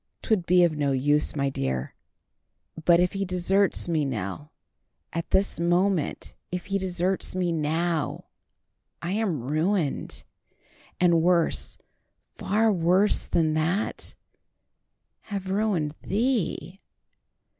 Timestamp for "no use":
0.75-1.35